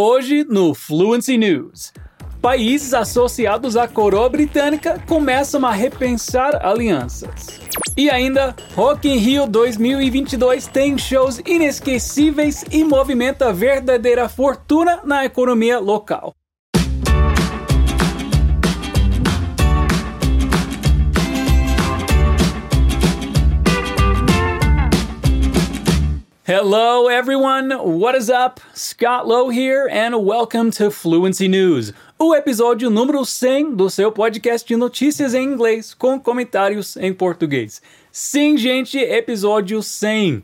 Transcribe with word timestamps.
Hoje 0.00 0.44
no 0.44 0.74
Fluency 0.74 1.36
News. 1.36 1.92
Países 2.40 2.94
associados 2.94 3.76
à 3.76 3.88
coroa 3.88 4.28
britânica 4.28 5.02
começam 5.08 5.66
a 5.66 5.72
repensar 5.72 6.64
alianças. 6.64 7.58
E 7.96 8.08
ainda, 8.08 8.54
Rock 8.76 9.08
in 9.08 9.16
Rio 9.16 9.48
2022 9.48 10.68
tem 10.68 10.96
shows 10.96 11.42
inesquecíveis 11.44 12.64
e 12.70 12.84
movimenta 12.84 13.52
verdadeira 13.52 14.28
fortuna 14.28 15.00
na 15.02 15.24
economia 15.24 15.80
local. 15.80 16.32
Hello, 26.48 27.08
everyone. 27.08 27.72
What 28.00 28.16
is 28.16 28.30
up? 28.30 28.58
Scott 28.72 29.28
Lowe 29.28 29.50
here, 29.50 29.86
and 29.86 30.24
welcome 30.24 30.70
to 30.78 30.90
Fluency 30.90 31.46
News, 31.46 31.92
o 32.18 32.34
episódio 32.34 32.88
número 32.88 33.22
100 33.22 33.74
do 33.74 33.90
seu 33.90 34.10
podcast 34.10 34.66
de 34.66 34.74
notícias 34.74 35.34
em 35.34 35.44
inglês 35.44 35.92
com 35.92 36.18
comentários 36.18 36.96
em 36.96 37.12
português. 37.12 37.82
Sim, 38.10 38.56
gente, 38.56 38.96
episódio 38.96 39.82
100. 39.82 40.42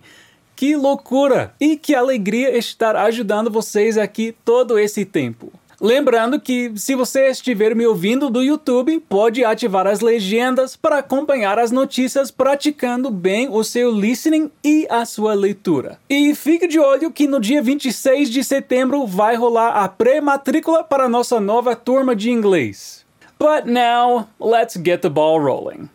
Que 0.55 0.77
loucura! 0.77 1.55
E 1.59 1.75
que 1.75 1.95
alegria 1.95 2.55
estar 2.55 2.97
ajudando 2.97 3.51
vocês 3.51 3.97
aqui 3.97 4.37
todo 4.45 4.79
esse 4.79 5.07
tempo. 5.07 5.51
Lembrando 5.81 6.41
que, 6.41 6.73
se 6.77 6.95
você 6.95 7.29
estiver 7.29 7.75
me 7.75 7.87
ouvindo 7.87 8.31
do 8.31 8.43
YouTube, 8.43 9.01
pode 9.09 9.45
ativar 9.45 9.87
as 9.87 10.01
legendas 10.01 10.77
para 10.77 10.99
acompanhar 10.99 11.59
as 11.59 11.71
notícias 11.71 12.31
praticando 12.31 13.11
bem 13.11 13.49
o 13.51 13.63
seu 13.65 13.91
listening 13.91 14.51
e 14.63 14.87
a 14.91 15.05
sua 15.05 15.35
leitura. 15.35 15.99
E 16.09 16.35
fique 16.35 16.67
de 16.67 16.79
olho 16.79 17.11
que 17.11 17.27
no 17.27 17.41
dia 17.41 17.63
26 17.63 18.31
de 18.31 18.45
setembro 18.45 19.07
vai 19.07 19.35
rolar 19.37 19.83
a 19.83 19.89
pré-matrícula 19.89 20.85
para 20.85 21.09
nossa 21.09 21.41
nova 21.41 21.75
turma 21.75 22.15
de 22.15 22.31
inglês. 22.31 23.05
But 23.39 23.67
now, 23.67 24.29
let's 24.41 24.77
get 24.77 25.01
the 25.03 25.11
ball 25.11 25.41
rolling. 25.41 25.89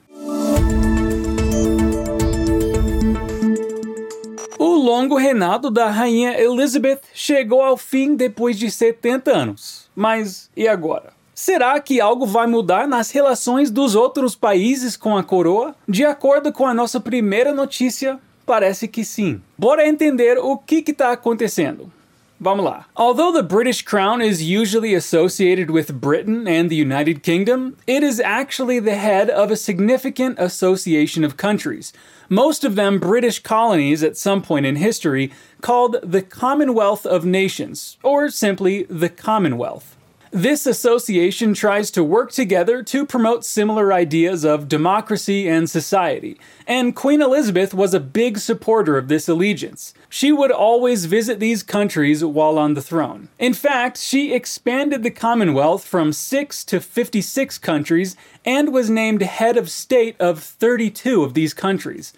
Longo 4.89 5.17
reinado 5.17 5.69
da 5.69 5.87
rainha 5.87 6.41
Elizabeth 6.41 7.01
chegou 7.13 7.61
ao 7.61 7.77
fim 7.77 8.15
depois 8.15 8.57
de 8.57 8.71
70 8.71 9.31
anos. 9.31 9.87
Mas 9.95 10.49
e 10.57 10.67
agora? 10.67 11.13
Será 11.35 11.79
que 11.79 12.01
algo 12.01 12.25
vai 12.25 12.47
mudar 12.47 12.87
nas 12.87 13.11
relações 13.11 13.69
dos 13.69 13.93
outros 13.93 14.35
países 14.35 14.97
com 14.97 15.15
a 15.15 15.23
coroa? 15.23 15.75
De 15.87 16.03
acordo 16.03 16.51
com 16.51 16.65
a 16.65 16.73
nossa 16.73 16.99
primeira 16.99 17.53
notícia, 17.53 18.19
parece 18.47 18.87
que 18.87 19.05
sim. 19.05 19.39
Bora 19.55 19.87
entender 19.87 20.39
o 20.39 20.57
que 20.57 20.83
está 20.87 21.11
acontecendo. 21.11 21.91
Vamos. 22.39 22.85
Although 22.95 23.33
the 23.33 23.43
British 23.43 23.81
crown 23.81 24.21
is 24.21 24.41
usually 24.41 24.93
associated 24.93 25.69
with 25.69 25.99
Britain 25.99 26.47
and 26.47 26.69
the 26.69 26.75
United 26.75 27.21
Kingdom, 27.21 27.75
it 27.85 28.01
is 28.01 28.21
actually 28.21 28.79
the 28.79 28.95
head 28.95 29.29
of 29.29 29.51
a 29.51 29.57
significant 29.57 30.39
association 30.39 31.25
of 31.25 31.35
countries, 31.35 31.91
most 32.29 32.63
of 32.63 32.75
them 32.75 32.97
British 32.97 33.39
colonies 33.39 34.03
at 34.03 34.15
some 34.15 34.41
point 34.41 34.65
in 34.65 34.77
history, 34.77 35.33
called 35.59 35.97
the 36.01 36.21
Commonwealth 36.21 37.05
of 37.05 37.25
Nations, 37.25 37.97
or 38.03 38.29
simply 38.29 38.83
the 38.83 39.09
Commonwealth. 39.09 39.97
This 40.31 40.67
association 40.67 41.55
tries 41.55 41.89
to 41.91 42.03
work 42.03 42.31
together 42.31 42.83
to 42.83 43.03
promote 43.03 43.43
similar 43.43 43.91
ideas 43.91 44.45
of 44.45 44.67
democracy 44.67 45.49
and 45.49 45.67
society, 45.67 46.39
and 46.67 46.95
Queen 46.95 47.19
Elizabeth 47.19 47.73
was 47.73 47.95
a 47.95 47.99
big 47.99 48.37
supporter 48.37 48.95
of 48.95 49.07
this 49.07 49.27
allegiance. 49.27 49.95
She 50.07 50.31
would 50.31 50.51
always 50.51 51.05
visit 51.05 51.39
these 51.39 51.63
countries 51.63 52.23
while 52.23 52.59
on 52.59 52.75
the 52.75 52.81
throne. 52.81 53.29
In 53.39 53.55
fact, 53.55 53.97
she 53.97 54.31
expanded 54.31 55.01
the 55.01 55.09
Commonwealth 55.09 55.83
from 55.83 56.13
6 56.13 56.63
to 56.65 56.79
56 56.79 57.57
countries 57.57 58.15
and 58.45 58.71
was 58.71 58.87
named 58.87 59.23
head 59.23 59.57
of 59.57 59.67
state 59.67 60.15
of 60.19 60.43
32 60.43 61.23
of 61.23 61.33
these 61.33 61.55
countries. 61.55 62.13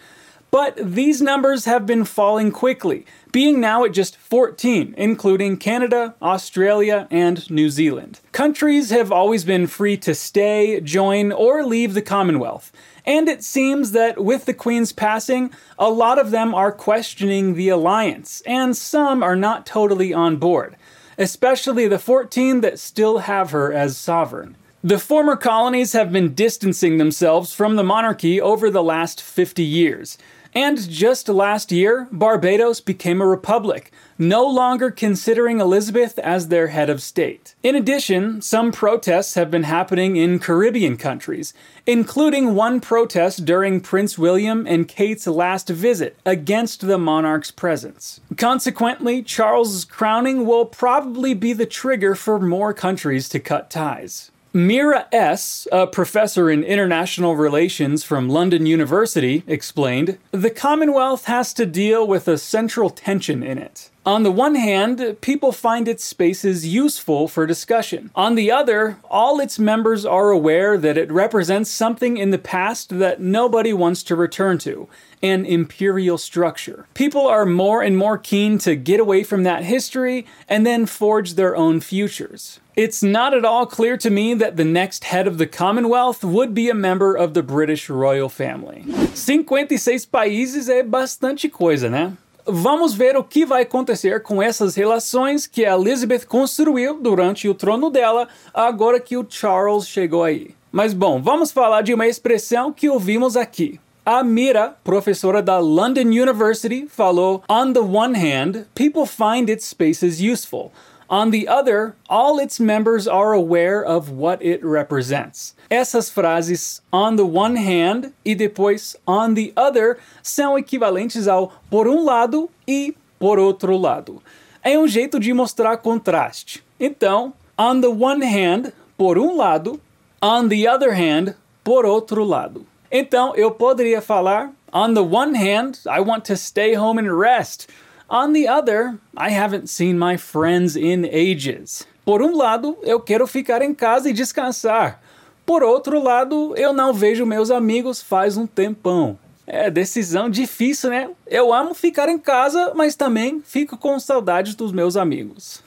But 0.51 0.75
these 0.75 1.21
numbers 1.21 1.63
have 1.63 1.85
been 1.85 2.03
falling 2.03 2.51
quickly, 2.51 3.05
being 3.31 3.61
now 3.61 3.85
at 3.85 3.93
just 3.93 4.17
14, 4.17 4.93
including 4.97 5.55
Canada, 5.55 6.13
Australia, 6.21 7.07
and 7.09 7.49
New 7.49 7.69
Zealand. 7.69 8.19
Countries 8.33 8.89
have 8.89 9.13
always 9.13 9.45
been 9.45 9.65
free 9.65 9.95
to 9.97 10.13
stay, 10.13 10.81
join, 10.81 11.31
or 11.31 11.63
leave 11.63 11.93
the 11.93 12.01
Commonwealth. 12.01 12.73
And 13.05 13.29
it 13.29 13.45
seems 13.45 13.93
that 13.93 14.21
with 14.21 14.43
the 14.43 14.53
Queen's 14.53 14.91
passing, 14.91 15.53
a 15.79 15.89
lot 15.89 16.19
of 16.19 16.31
them 16.31 16.53
are 16.53 16.73
questioning 16.73 17.53
the 17.53 17.69
alliance, 17.69 18.43
and 18.45 18.75
some 18.75 19.23
are 19.23 19.37
not 19.37 19.65
totally 19.65 20.13
on 20.13 20.35
board, 20.35 20.75
especially 21.17 21.87
the 21.87 21.97
14 21.97 22.59
that 22.59 22.77
still 22.77 23.19
have 23.19 23.51
her 23.51 23.71
as 23.71 23.95
sovereign. 23.95 24.57
The 24.83 24.97
former 24.97 25.35
colonies 25.35 25.93
have 25.93 26.11
been 26.11 26.33
distancing 26.33 26.97
themselves 26.97 27.53
from 27.53 27.75
the 27.75 27.83
monarchy 27.83 28.41
over 28.41 28.71
the 28.71 28.81
last 28.81 29.21
50 29.21 29.61
years. 29.61 30.17
And 30.55 30.89
just 30.89 31.29
last 31.29 31.71
year, 31.71 32.07
Barbados 32.11 32.81
became 32.81 33.21
a 33.21 33.27
republic, 33.27 33.91
no 34.17 34.43
longer 34.43 34.89
considering 34.89 35.61
Elizabeth 35.61 36.17
as 36.17 36.47
their 36.47 36.69
head 36.69 36.89
of 36.89 36.99
state. 36.99 37.53
In 37.61 37.75
addition, 37.75 38.41
some 38.41 38.71
protests 38.71 39.35
have 39.35 39.51
been 39.51 39.63
happening 39.63 40.15
in 40.15 40.39
Caribbean 40.39 40.97
countries, 40.97 41.53
including 41.85 42.55
one 42.55 42.81
protest 42.81 43.45
during 43.45 43.81
Prince 43.81 44.17
William 44.17 44.65
and 44.65 44.87
Kate's 44.87 45.27
last 45.27 45.69
visit 45.69 46.17
against 46.25 46.81
the 46.81 46.97
monarch's 46.97 47.51
presence. 47.51 48.19
Consequently, 48.35 49.21
Charles's 49.21 49.85
crowning 49.85 50.47
will 50.47 50.65
probably 50.65 51.35
be 51.35 51.53
the 51.53 51.67
trigger 51.67 52.15
for 52.15 52.39
more 52.39 52.73
countries 52.73 53.29
to 53.29 53.39
cut 53.39 53.69
ties. 53.69 54.31
Mira 54.53 55.07
S., 55.13 55.65
a 55.71 55.87
professor 55.87 56.49
in 56.49 56.65
international 56.65 57.37
relations 57.37 58.03
from 58.03 58.27
London 58.27 58.65
University, 58.65 59.43
explained 59.47 60.17
The 60.31 60.49
Commonwealth 60.49 61.23
has 61.25 61.53
to 61.53 61.65
deal 61.65 62.05
with 62.05 62.27
a 62.27 62.37
central 62.37 62.89
tension 62.89 63.43
in 63.43 63.57
it. 63.57 63.89
On 64.05 64.23
the 64.23 64.31
one 64.31 64.55
hand, 64.55 65.17
people 65.21 65.53
find 65.53 65.87
its 65.87 66.03
spaces 66.03 66.67
useful 66.67 67.29
for 67.29 67.45
discussion. 67.45 68.09
On 68.13 68.35
the 68.35 68.51
other, 68.51 68.97
all 69.09 69.39
its 69.39 69.57
members 69.57 70.05
are 70.05 70.31
aware 70.31 70.77
that 70.77 70.97
it 70.97 71.11
represents 71.11 71.69
something 71.69 72.17
in 72.17 72.31
the 72.31 72.37
past 72.39 72.99
that 72.99 73.21
nobody 73.21 73.71
wants 73.71 74.03
to 74.03 74.15
return 74.17 74.57
to 74.57 74.89
an 75.21 75.45
imperial 75.45 76.17
structure. 76.17 76.87
People 76.93 77.27
are 77.27 77.45
more 77.45 77.81
and 77.83 77.95
more 77.95 78.17
keen 78.17 78.57
to 78.57 78.75
get 78.75 78.99
away 78.99 79.23
from 79.23 79.43
that 79.43 79.63
history 79.63 80.25
and 80.49 80.65
then 80.65 80.87
forge 80.87 81.35
their 81.35 81.55
own 81.55 81.79
futures. 81.79 82.59
It's 82.81 83.03
not 83.03 83.35
at 83.35 83.45
all 83.45 83.67
clear 83.67 83.95
to 83.99 84.09
me 84.09 84.33
that 84.33 84.55
the 84.55 84.65
next 84.65 85.03
head 85.03 85.27
of 85.27 85.37
the 85.37 85.45
Commonwealth 85.45 86.23
would 86.23 86.55
be 86.55 86.67
a 86.67 86.73
member 86.73 87.15
of 87.15 87.35
the 87.35 87.43
British 87.43 87.91
royal 87.91 88.27
family. 88.27 88.83
56 89.13 90.07
países 90.07 90.67
é 90.67 90.81
bastante 90.81 91.47
coisa, 91.47 91.91
né? 91.91 92.13
Vamos 92.43 92.95
ver 92.95 93.15
o 93.15 93.23
que 93.23 93.45
vai 93.45 93.61
acontecer 93.61 94.23
com 94.23 94.41
essas 94.41 94.73
relações 94.73 95.45
que 95.45 95.63
a 95.63 95.75
Elizabeth 95.75 96.25
construiu 96.25 96.99
durante 96.99 97.47
o 97.47 97.53
trono 97.53 97.91
dela, 97.91 98.27
agora 98.51 98.99
que 98.99 99.15
o 99.15 99.27
Charles 99.29 99.87
chegou 99.87 100.23
aí. 100.23 100.55
Mas 100.71 100.91
bom, 100.91 101.21
vamos 101.21 101.51
falar 101.51 101.83
de 101.83 101.93
uma 101.93 102.07
expressão 102.07 102.73
que 102.73 102.89
ouvimos 102.89 103.37
aqui. 103.37 103.79
A 104.03 104.23
Mira, 104.23 104.75
professora 104.83 105.43
da 105.43 105.59
London 105.59 106.07
University, 106.07 106.87
falou: 106.87 107.43
On 107.47 107.71
the 107.71 107.79
one 107.79 108.17
hand, 108.17 108.65
people 108.73 109.05
find 109.05 109.51
its 109.51 109.65
spaces 109.65 110.19
useful. 110.19 110.71
On 111.11 111.29
the 111.29 111.45
other, 111.45 111.93
all 112.09 112.39
its 112.39 112.57
members 112.57 113.05
are 113.05 113.33
aware 113.33 113.83
of 113.83 114.11
what 114.11 114.41
it 114.41 114.63
represents. 114.63 115.53
Essas 115.69 116.09
frases 116.09 116.81
on 116.93 117.17
the 117.17 117.25
one 117.25 117.57
hand 117.57 118.13
e 118.23 118.33
depois 118.33 118.95
on 119.05 119.33
the 119.33 119.51
other 119.57 119.97
são 120.23 120.57
equivalentes 120.57 121.27
ao 121.27 121.51
por 121.69 121.85
um 121.85 122.05
lado 122.05 122.49
e 122.65 122.95
por 123.19 123.37
outro 123.37 123.75
lado. 123.75 124.23
É 124.63 124.79
um 124.79 124.87
jeito 124.87 125.19
de 125.19 125.33
mostrar 125.33 125.75
contraste. 125.77 126.63
Então, 126.79 127.33
on 127.59 127.81
the 127.81 127.89
one 127.89 128.23
hand, 128.23 128.71
por 128.97 129.17
um 129.17 129.35
lado, 129.35 129.81
on 130.21 130.47
the 130.47 130.65
other 130.65 130.93
hand, 130.93 131.35
por 131.61 131.85
outro 131.85 132.23
lado. 132.23 132.65
Então, 132.89 133.35
eu 133.35 133.51
poderia 133.51 134.01
falar: 134.01 134.53
On 134.71 134.93
the 134.93 135.01
one 135.01 135.37
hand, 135.37 135.79
I 135.85 135.99
want 135.99 136.23
to 136.27 136.37
stay 136.37 136.77
home 136.77 137.01
and 137.01 137.13
rest. 137.13 137.67
On 138.13 138.33
the 138.33 138.45
other, 138.45 138.99
I 139.15 139.29
haven't 139.29 139.69
seen 139.69 139.97
my 139.97 140.17
friends 140.17 140.75
in 140.75 141.05
ages. 141.05 141.87
Por 142.03 142.21
um 142.21 142.35
lado, 142.35 142.77
eu 142.83 142.99
quero 142.99 143.25
ficar 143.25 143.61
em 143.61 143.73
casa 143.73 144.09
e 144.09 144.13
descansar. 144.13 145.01
Por 145.45 145.63
outro 145.63 146.03
lado, 146.03 146.53
eu 146.57 146.73
não 146.73 146.93
vejo 146.93 147.25
meus 147.25 147.49
amigos 147.49 148.01
faz 148.01 148.35
um 148.35 148.45
tempão. 148.45 149.17
É 149.47 149.71
decisão 149.71 150.29
difícil, 150.29 150.89
né? 150.89 151.09
Eu 151.25 151.53
amo 151.53 151.73
ficar 151.73 152.09
em 152.09 152.19
casa, 152.19 152.73
mas 152.75 152.97
também 152.97 153.41
fico 153.45 153.77
com 153.77 153.97
saudade 153.97 154.57
dos 154.57 154.73
meus 154.73 154.97
amigos. 154.97 155.63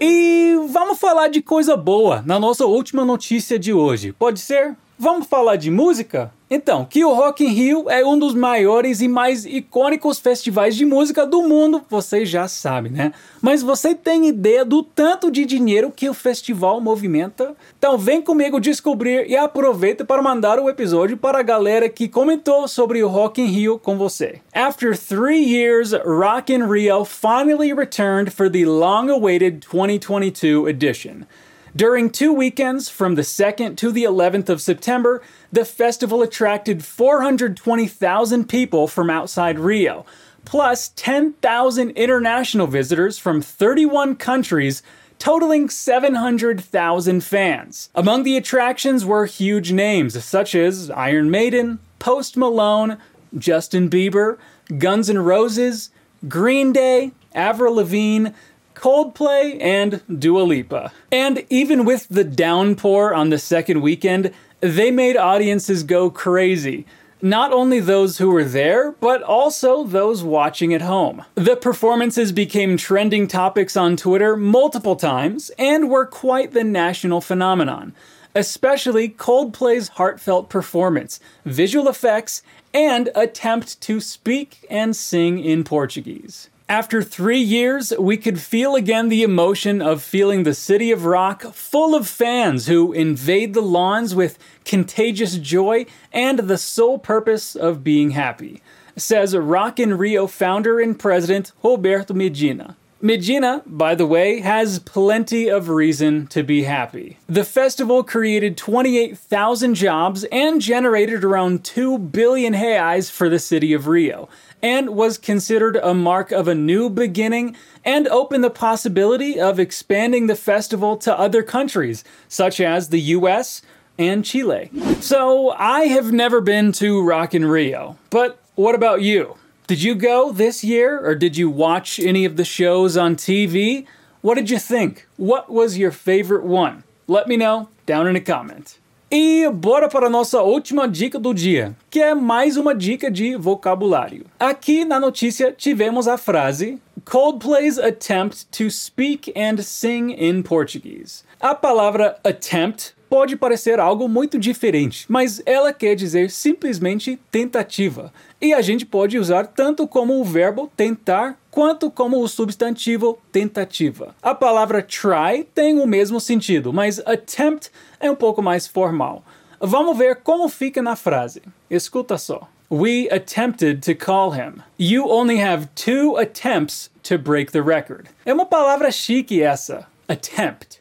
E 0.00 0.56
vamos 0.70 0.98
falar 0.98 1.28
de 1.28 1.42
coisa 1.42 1.76
boa 1.76 2.22
na 2.24 2.40
nossa 2.40 2.64
última 2.64 3.04
notícia 3.04 3.58
de 3.58 3.74
hoje. 3.74 4.14
Pode 4.14 4.40
ser? 4.40 4.74
Vamos 4.98 5.26
falar 5.26 5.56
de 5.56 5.70
música? 5.70 6.32
Então, 6.48 6.86
que 6.86 7.04
o 7.04 7.12
Rock 7.12 7.44
in 7.44 7.48
Rio 7.48 7.90
é 7.90 8.02
um 8.06 8.18
dos 8.18 8.34
maiores 8.34 9.02
e 9.02 9.08
mais 9.08 9.44
icônicos 9.44 10.18
festivais 10.18 10.74
de 10.74 10.86
música 10.86 11.26
do 11.26 11.42
mundo, 11.42 11.84
vocês 11.90 12.30
já 12.30 12.48
sabem, 12.48 12.92
né? 12.92 13.12
Mas 13.42 13.62
você 13.62 13.94
tem 13.94 14.26
ideia 14.26 14.64
do 14.64 14.82
tanto 14.82 15.30
de 15.30 15.44
dinheiro 15.44 15.92
que 15.94 16.08
o 16.08 16.14
festival 16.14 16.80
movimenta? 16.80 17.54
Então 17.76 17.98
vem 17.98 18.22
comigo 18.22 18.58
descobrir 18.58 19.28
e 19.28 19.36
aproveita 19.36 20.02
para 20.02 20.22
mandar 20.22 20.58
o 20.58 20.70
episódio 20.70 21.18
para 21.18 21.40
a 21.40 21.42
galera 21.42 21.90
que 21.90 22.08
comentou 22.08 22.66
sobre 22.66 23.02
o 23.02 23.08
Rock 23.08 23.42
in 23.42 23.46
Rio 23.46 23.78
com 23.78 23.98
você. 23.98 24.40
After 24.54 24.96
three 24.96 25.44
years, 25.44 25.92
Rock 25.92 26.50
in 26.50 26.62
Rio 26.62 27.04
finally 27.04 27.74
returned 27.74 28.30
for 28.30 28.48
the 28.50 28.64
long-awaited 28.64 29.60
2022 29.60 30.66
edition. 30.70 31.26
During 31.76 32.08
two 32.08 32.32
weekends, 32.32 32.88
from 32.88 33.16
the 33.16 33.22
2nd 33.22 33.76
to 33.76 33.92
the 33.92 34.04
11th 34.04 34.48
of 34.48 34.62
September, 34.62 35.20
the 35.52 35.66
festival 35.66 36.22
attracted 36.22 36.82
420,000 36.82 38.48
people 38.48 38.88
from 38.88 39.10
outside 39.10 39.58
Rio, 39.58 40.06
plus 40.46 40.88
10,000 40.96 41.90
international 41.90 42.66
visitors 42.66 43.18
from 43.18 43.42
31 43.42 44.16
countries, 44.16 44.82
totaling 45.18 45.68
700,000 45.68 47.22
fans. 47.22 47.90
Among 47.94 48.22
the 48.22 48.38
attractions 48.38 49.04
were 49.04 49.26
huge 49.26 49.70
names 49.70 50.24
such 50.24 50.54
as 50.54 50.90
Iron 50.90 51.30
Maiden, 51.30 51.78
Post 51.98 52.38
Malone, 52.38 52.96
Justin 53.36 53.90
Bieber, 53.90 54.38
Guns 54.78 55.10
N' 55.10 55.18
Roses, 55.18 55.90
Green 56.26 56.72
Day, 56.72 57.12
Avril 57.34 57.74
Lavigne, 57.74 58.30
Coldplay, 58.76 59.60
and 59.60 60.02
Dua 60.20 60.42
Lipa. 60.42 60.92
And 61.10 61.44
even 61.48 61.84
with 61.84 62.06
the 62.08 62.24
downpour 62.24 63.14
on 63.14 63.30
the 63.30 63.38
second 63.38 63.80
weekend, 63.80 64.32
they 64.60 64.90
made 64.90 65.16
audiences 65.16 65.82
go 65.82 66.10
crazy. 66.10 66.86
Not 67.22 67.52
only 67.52 67.80
those 67.80 68.18
who 68.18 68.30
were 68.30 68.44
there, 68.44 68.92
but 68.92 69.22
also 69.22 69.82
those 69.84 70.22
watching 70.22 70.74
at 70.74 70.82
home. 70.82 71.24
The 71.34 71.56
performances 71.56 72.30
became 72.30 72.76
trending 72.76 73.26
topics 73.26 73.76
on 73.76 73.96
Twitter 73.96 74.36
multiple 74.36 74.96
times 74.96 75.50
and 75.58 75.88
were 75.88 76.04
quite 76.04 76.52
the 76.52 76.62
national 76.62 77.22
phenomenon, 77.22 77.94
especially 78.34 79.08
Coldplay's 79.08 79.88
heartfelt 79.88 80.50
performance, 80.50 81.18
visual 81.46 81.88
effects, 81.88 82.42
and 82.74 83.08
attempt 83.14 83.80
to 83.80 84.00
speak 84.00 84.66
and 84.68 84.94
sing 84.94 85.38
in 85.38 85.64
Portuguese. 85.64 86.50
After 86.68 87.00
three 87.00 87.38
years, 87.38 87.92
we 87.96 88.16
could 88.16 88.40
feel 88.40 88.74
again 88.74 89.08
the 89.08 89.22
emotion 89.22 89.80
of 89.80 90.02
feeling 90.02 90.42
the 90.42 90.52
city 90.52 90.90
of 90.90 91.04
rock 91.04 91.42
full 91.52 91.94
of 91.94 92.08
fans 92.08 92.66
who 92.66 92.92
invade 92.92 93.54
the 93.54 93.62
lawns 93.62 94.16
with 94.16 94.36
contagious 94.64 95.36
joy 95.36 95.86
and 96.12 96.40
the 96.40 96.58
sole 96.58 96.98
purpose 96.98 97.54
of 97.54 97.84
being 97.84 98.10
happy, 98.10 98.62
says 98.96 99.36
Rock 99.36 99.78
in 99.78 99.96
Rio 99.96 100.26
founder 100.26 100.80
and 100.80 100.98
president 100.98 101.52
Roberto 101.62 102.14
Medina. 102.14 102.76
Medina, 103.00 103.62
by 103.66 103.94
the 103.94 104.06
way, 104.06 104.40
has 104.40 104.78
plenty 104.78 105.48
of 105.48 105.68
reason 105.68 106.26
to 106.28 106.42
be 106.42 106.62
happy. 106.62 107.18
The 107.28 107.44
festival 107.44 108.02
created 108.02 108.56
28,000 108.56 109.74
jobs 109.74 110.24
and 110.32 110.62
generated 110.62 111.22
around 111.22 111.62
2 111.62 111.98
billion 111.98 112.54
reais 112.54 113.10
for 113.10 113.28
the 113.28 113.38
city 113.38 113.74
of 113.74 113.86
Rio, 113.86 114.30
and 114.62 114.90
was 114.90 115.18
considered 115.18 115.76
a 115.76 115.92
mark 115.92 116.32
of 116.32 116.48
a 116.48 116.54
new 116.54 116.88
beginning 116.88 117.54
and 117.84 118.08
opened 118.08 118.42
the 118.42 118.50
possibility 118.50 119.38
of 119.38 119.60
expanding 119.60 120.26
the 120.26 120.34
festival 120.34 120.96
to 120.96 121.18
other 121.18 121.42
countries, 121.42 122.02
such 122.28 122.60
as 122.60 122.88
the 122.88 123.00
US 123.00 123.60
and 123.98 124.24
Chile. 124.24 124.70
So, 125.00 125.50
I 125.50 125.82
have 125.88 126.12
never 126.12 126.40
been 126.40 126.72
to 126.72 127.02
Rock 127.02 127.34
in 127.34 127.44
Rio, 127.44 127.98
but 128.08 128.40
what 128.54 128.74
about 128.74 129.02
you? 129.02 129.36
Did 129.66 129.82
you 129.82 129.96
go 129.96 130.30
this 130.30 130.62
year 130.62 131.00
or 131.04 131.16
did 131.16 131.36
you 131.36 131.50
watch 131.50 131.98
any 131.98 132.24
of 132.24 132.36
the 132.36 132.44
shows 132.44 132.96
on 132.96 133.16
TV? 133.16 133.84
What 134.22 134.36
did 134.36 134.48
you 134.48 134.60
think? 134.60 135.08
What 135.16 135.50
was 135.50 135.76
your 135.76 135.90
favorite 135.90 136.44
one? 136.44 136.84
Let 137.08 137.26
me 137.26 137.36
know 137.36 137.68
down 137.84 138.06
in 138.06 138.14
a 138.14 138.20
comment. 138.20 138.78
E 139.10 139.48
bora 139.50 139.88
para 139.88 140.06
a 140.06 140.10
nossa 140.10 140.40
última 140.40 140.86
dica 140.86 141.18
do 141.18 141.34
dia, 141.34 141.74
que 141.90 142.00
é 142.00 142.14
mais 142.14 142.56
uma 142.56 142.76
dica 142.76 143.10
de 143.10 143.34
vocabulário. 143.34 144.26
Aqui 144.38 144.84
na 144.84 145.00
notícia 145.00 145.50
tivemos 145.50 146.06
a 146.06 146.16
frase 146.16 146.80
Coldplay's 147.04 147.76
attempt 147.76 148.46
to 148.52 148.70
speak 148.70 149.32
and 149.36 149.62
sing 149.64 150.10
in 150.10 150.42
Portuguese. 150.42 151.24
A 151.40 151.56
palavra 151.56 152.16
attempt 152.24 152.95
pode 153.08 153.36
parecer 153.36 153.78
algo 153.80 154.08
muito 154.08 154.38
diferente, 154.38 155.06
mas 155.08 155.42
ela 155.46 155.72
quer 155.72 155.94
dizer 155.94 156.30
simplesmente 156.30 157.18
tentativa. 157.30 158.12
E 158.40 158.52
a 158.52 158.60
gente 158.60 158.84
pode 158.84 159.18
usar 159.18 159.46
tanto 159.46 159.86
como 159.86 160.20
o 160.20 160.24
verbo 160.24 160.70
tentar 160.76 161.38
quanto 161.50 161.90
como 161.90 162.20
o 162.20 162.28
substantivo 162.28 163.18
tentativa. 163.32 164.14
A 164.22 164.34
palavra 164.34 164.82
try 164.82 165.44
tem 165.54 165.80
o 165.80 165.86
mesmo 165.86 166.20
sentido, 166.20 166.72
mas 166.72 166.98
attempt 167.00 167.70
é 167.98 168.10
um 168.10 168.16
pouco 168.16 168.42
mais 168.42 168.66
formal. 168.66 169.24
Vamos 169.60 169.96
ver 169.96 170.16
como 170.16 170.48
fica 170.48 170.82
na 170.82 170.96
frase. 170.96 171.42
Escuta 171.70 172.18
só. 172.18 172.48
We 172.70 173.08
attempted 173.10 173.80
to 173.82 173.94
call 173.94 174.32
him. 174.32 174.62
You 174.76 175.08
only 175.08 175.40
have 175.40 175.68
two 175.76 176.16
attempts 176.16 176.90
to 177.04 177.16
break 177.16 177.52
the 177.52 177.62
record. 177.62 178.08
É 178.24 178.34
uma 178.34 178.44
palavra 178.44 178.90
chique 178.90 179.40
essa. 179.40 179.86
Attempt. 180.08 180.75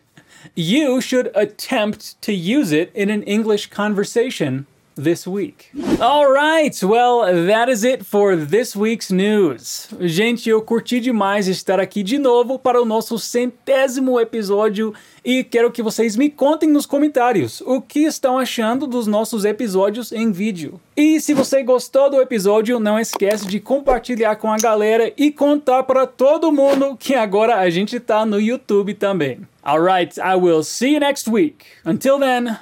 You 0.53 1.01
should 1.01 1.31
attempt 1.35 2.21
to 2.21 2.33
use 2.33 2.71
it 2.71 2.91
in 2.93 3.09
an 3.09 3.23
English 3.23 3.69
conversation 3.69 4.67
this 4.95 5.27
week. 5.27 5.69
All 5.99 6.31
right, 6.31 6.75
well, 6.83 7.21
that 7.47 7.69
is 7.69 7.83
it 7.83 8.03
for 8.05 8.35
this 8.35 8.75
week's 8.75 9.11
news. 9.11 9.87
Gente, 9.99 10.49
eu 10.49 10.61
curti 10.61 10.99
demais 10.99 11.47
estar 11.47 11.79
aqui 11.79 12.01
de 12.03 12.17
novo 12.17 12.57
para 12.57 12.81
o 12.81 12.85
nosso 12.85 13.19
centésimo 13.19 14.19
episódio 14.19 14.93
e 15.23 15.43
quero 15.43 15.71
que 15.71 15.83
vocês 15.83 16.15
me 16.15 16.29
contem 16.29 16.69
nos 16.69 16.85
comentários 16.85 17.61
o 17.61 17.81
que 17.81 18.01
estão 18.01 18.37
achando 18.37 18.87
dos 18.87 19.07
nossos 19.07 19.45
episódios 19.45 20.11
em 20.11 20.31
vídeo. 20.31 20.79
E 20.95 21.19
se 21.19 21.33
você 21.33 21.63
gostou 21.63 22.09
do 22.09 22.21
episódio, 22.21 22.79
não 22.79 22.99
esquece 22.99 23.47
de 23.47 23.59
compartilhar 23.59 24.35
com 24.35 24.51
a 24.51 24.57
galera 24.57 25.11
e 25.17 25.31
contar 25.31 25.83
para 25.83 26.07
todo 26.07 26.51
mundo 26.51 26.95
que 26.97 27.15
agora 27.15 27.57
a 27.57 27.69
gente 27.69 27.99
tá 27.99 28.25
no 28.25 28.39
YouTube 28.39 28.93
também. 28.93 29.39
All 29.63 29.81
right, 29.81 30.19
I 30.19 30.35
will 30.35 30.63
see 30.63 30.93
you 30.93 30.99
next 30.99 31.29
week. 31.29 31.65
Until 31.83 32.19
then, 32.19 32.57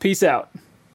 peace 0.00 0.26
out. 0.26 0.61